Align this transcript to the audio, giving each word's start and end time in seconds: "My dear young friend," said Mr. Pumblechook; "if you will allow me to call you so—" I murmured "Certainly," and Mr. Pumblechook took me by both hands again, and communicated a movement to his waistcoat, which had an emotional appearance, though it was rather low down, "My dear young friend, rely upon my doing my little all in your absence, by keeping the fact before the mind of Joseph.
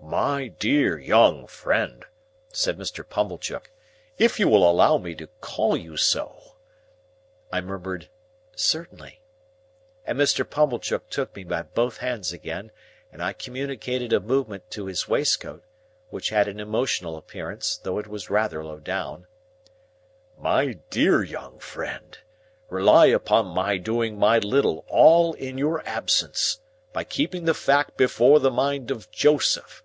"My 0.00 0.46
dear 0.46 0.96
young 0.98 1.46
friend," 1.48 2.04
said 2.52 2.78
Mr. 2.78 3.06
Pumblechook; 3.06 3.70
"if 4.16 4.40
you 4.40 4.48
will 4.48 4.68
allow 4.68 4.96
me 4.96 5.14
to 5.16 5.26
call 5.42 5.76
you 5.76 5.98
so—" 5.98 6.54
I 7.52 7.60
murmured 7.60 8.08
"Certainly," 8.56 9.20
and 10.06 10.16
Mr. 10.18 10.48
Pumblechook 10.48 11.10
took 11.10 11.34
me 11.36 11.44
by 11.44 11.62
both 11.62 11.98
hands 11.98 12.32
again, 12.32 12.70
and 13.12 13.38
communicated 13.38 14.14
a 14.14 14.20
movement 14.20 14.70
to 14.70 14.86
his 14.86 15.08
waistcoat, 15.08 15.62
which 16.08 16.30
had 16.30 16.48
an 16.48 16.58
emotional 16.58 17.18
appearance, 17.18 17.76
though 17.76 17.98
it 17.98 18.06
was 18.06 18.30
rather 18.30 18.64
low 18.64 18.78
down, 18.78 19.26
"My 20.38 20.78
dear 20.88 21.22
young 21.22 21.58
friend, 21.58 22.16
rely 22.70 23.06
upon 23.06 23.46
my 23.48 23.76
doing 23.76 24.16
my 24.18 24.38
little 24.38 24.86
all 24.88 25.34
in 25.34 25.58
your 25.58 25.84
absence, 25.86 26.60
by 26.94 27.04
keeping 27.04 27.44
the 27.44 27.52
fact 27.52 27.98
before 27.98 28.38
the 28.38 28.50
mind 28.52 28.90
of 28.90 29.10
Joseph. 29.10 29.82